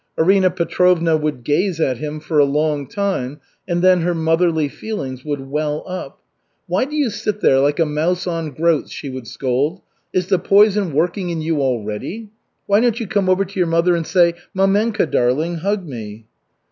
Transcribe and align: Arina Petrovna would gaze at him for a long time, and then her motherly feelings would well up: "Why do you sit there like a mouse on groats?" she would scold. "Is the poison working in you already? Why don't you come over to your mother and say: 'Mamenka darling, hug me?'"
Arina 0.17 0.49
Petrovna 0.49 1.15
would 1.15 1.43
gaze 1.43 1.79
at 1.79 1.97
him 1.99 2.19
for 2.19 2.39
a 2.39 2.43
long 2.43 2.87
time, 2.87 3.39
and 3.67 3.83
then 3.83 4.01
her 4.01 4.15
motherly 4.15 4.67
feelings 4.67 5.23
would 5.23 5.47
well 5.47 5.83
up: 5.87 6.17
"Why 6.65 6.85
do 6.85 6.95
you 6.95 7.11
sit 7.11 7.39
there 7.39 7.59
like 7.59 7.79
a 7.79 7.85
mouse 7.85 8.25
on 8.25 8.49
groats?" 8.49 8.89
she 8.91 9.11
would 9.11 9.27
scold. 9.27 9.79
"Is 10.11 10.25
the 10.25 10.39
poison 10.39 10.91
working 10.91 11.29
in 11.29 11.43
you 11.43 11.61
already? 11.61 12.31
Why 12.65 12.79
don't 12.79 12.99
you 12.99 13.05
come 13.05 13.29
over 13.29 13.45
to 13.45 13.59
your 13.59 13.67
mother 13.69 13.95
and 13.95 14.07
say: 14.07 14.33
'Mamenka 14.55 15.05
darling, 15.05 15.57
hug 15.57 15.87
me?'" 15.87 16.25